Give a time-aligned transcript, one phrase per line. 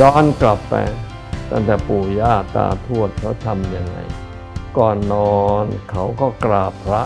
[0.00, 0.74] ย้อนกลับไป
[1.50, 3.98] ตั้งแต่ปู่ย่าตาทวดเขาทำยังไง
[4.78, 7.02] ก่อนนอนเขาก็กราบพระ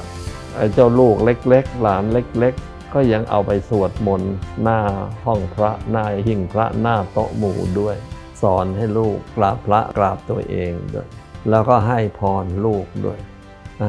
[0.55, 4.81] ไอ้เจ้าลูกเล็ก ๆ หลานเล็ก ๆ ก็ยังเอาไปสวดมนต์หน้า
[5.25, 7.97] ห้องพระหน้าหิ้งพระหน้าโต๊ะหมู่ด้วย
[8.43, 11.09] สอนให้ลูกกราบพระกราบตัวเองด้วย
[11.51, 13.19] แล้วก็ให้พรลูกด้วย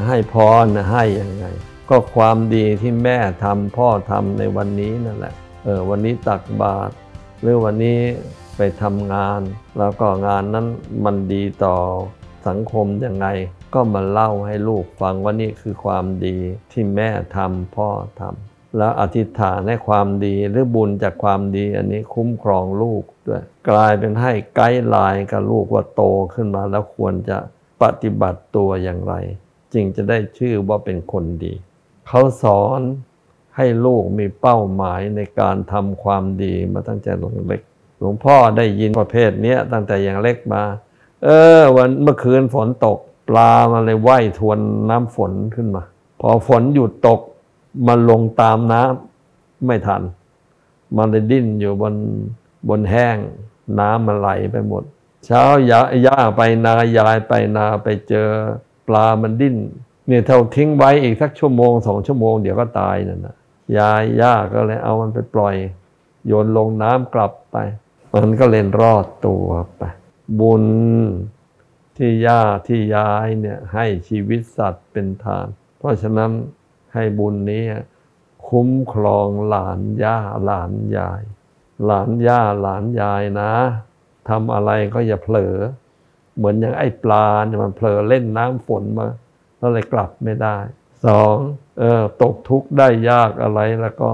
[0.08, 1.46] ให้พรนะให้ยังไง
[1.90, 6.94] ก็ความดีที่แม่ทำพ่อทำในวันนี้นั่นแหละเออวันนี้ตักบาตร
[7.42, 8.00] หรือวันนี้
[8.60, 9.42] ไปทำงาน
[9.78, 10.68] แล้วก็งานนั้น
[11.06, 11.76] มันดีต่อ
[12.48, 13.28] สังคมยังไง
[13.74, 16.38] ก็มาเล่าให้ลูกฟังว่านี่คือความดี
[16.72, 27.38] ที่แม่ทำพ่อทำแล้วอธิษฐานให้ความดีหรือบุญจากความดีอันนี้คุ้มครองลูกด้วย กลายเป็นให้ไกด์ไลน์กับลูกว่าโตขึ้นมาแล้วควรจะ
[27.82, 29.14] ปฏิบัติตัวอย่างไร
[29.74, 31.54] จึงจะได้ชื่อว่าเป็นคนดี
[32.08, 32.82] เขาสอน
[33.58, 37.12] ให้ลูกมีเป้าหมายในการทำความดีมาตั้งแต่
[37.48, 37.62] เล็ก
[38.00, 40.64] หลวงพ่อได้ยินประเภทนี้ตั้งแต่อย่างเล็กมา
[41.24, 42.98] เออ วันเมื่อคืนฝนตก
[43.30, 45.84] ปลามาเลยว่ายทวนน้ำฝนขึ้นมา
[46.20, 47.20] พอฝนหยุดตก
[47.88, 50.02] มันลงตามน้ำไม่ทัน
[50.98, 51.94] มันเลยดิ้นอยู่บน
[52.70, 53.18] บนแห้ง
[53.80, 54.84] น้ำมันไหลไปหมด
[55.26, 58.30] เช้าย่าย่าไปนายายไปนาไปเจอ
[58.88, 59.56] ปลามันดิ้น
[60.08, 63.36] เนี่ยเท่าทิ้งไว้อีกสักชั่วโมงสองชั่วโมงเดี๋ยวก็ตายนั่นนะ
[63.78, 65.56] ยายย่าก็เลยเอามันไปปล่อย
[66.28, 67.58] โยนลงน้ำกลับไป
[68.14, 69.84] มันก็เล่นรอดตัวไป
[70.40, 70.66] บุญ
[71.98, 76.32] ที่ย่าที่ยายเนี่ยให้ชีวิตสัตว์เป็นทาน เพราะฉะนั้น
[76.94, 77.64] ให้บุญนี้
[78.48, 81.22] คุ้มครองหลานย่าหลานยาย
[81.86, 83.52] หลานย่าหลานยายนะ
[84.30, 85.56] ทำอะไรก็อย่าเผลอ
[86.36, 89.08] เหมือนอย่างไอ้ปลาเนี่ยมันเผลอเล่นน้ำฝนมา
[89.58, 90.58] แล้วเลยกลับไม่ได้
[91.06, 91.36] สอง
[91.80, 94.12] เออตกทุกข์ได้ยากอะไรแล้วก็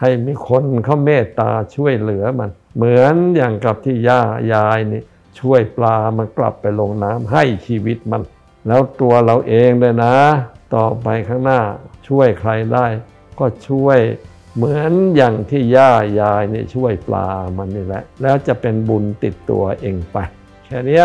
[0.00, 4.22] ให้มีคนเขาเมตตาช่วยเหลือมัน เหมือนอย่างกับที่ย่า
[4.54, 5.02] ยายนี่
[5.40, 8.22] ช่วยปลามันกลับไปลงน้ำให้ชีวิตมัน
[8.66, 10.16] แล้วตัวเราเองเลยนะ
[10.74, 11.60] ต่อไปข้างหน้า
[12.08, 12.86] ช่วยใครได้
[13.38, 13.98] ก็ช่วย
[14.56, 20.16] เหมือนอย่างที่ย่ายายนี่ช่วยปลามันนี่แหละ แล้วจะเป็นบุญติดตัวเองไป
[20.64, 21.02] แค่นี้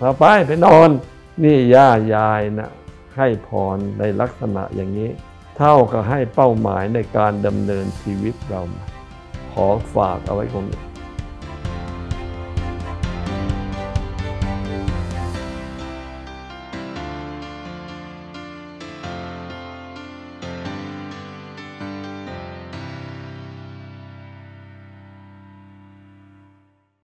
[0.00, 0.90] ต่อไปไปนอน
[1.44, 2.70] นี่ย่ายายนะ
[3.16, 5.10] ให้พรในลักษณะอย่างนี้
[5.56, 8.62] เท่ากับให้เป้าหมายในการดำเนินชีวิตเรา
[9.52, 10.80] ขอฝากเอาไว้ตรงนี้